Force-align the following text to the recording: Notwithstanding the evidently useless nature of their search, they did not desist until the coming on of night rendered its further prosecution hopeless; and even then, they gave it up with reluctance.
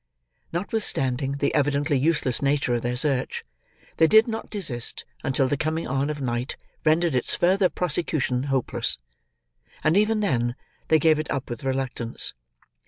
Notwithstanding 0.51 1.33
the 1.33 1.53
evidently 1.53 1.95
useless 1.95 2.41
nature 2.41 2.73
of 2.73 2.81
their 2.81 2.95
search, 2.97 3.43
they 3.97 4.07
did 4.07 4.27
not 4.27 4.49
desist 4.49 5.05
until 5.23 5.47
the 5.47 5.55
coming 5.57 5.87
on 5.87 6.09
of 6.09 6.19
night 6.19 6.57
rendered 6.83 7.13
its 7.13 7.35
further 7.35 7.69
prosecution 7.69 8.45
hopeless; 8.45 8.97
and 9.83 9.95
even 9.95 10.21
then, 10.21 10.55
they 10.87 10.97
gave 10.97 11.19
it 11.19 11.29
up 11.29 11.51
with 11.51 11.63
reluctance. 11.63 12.33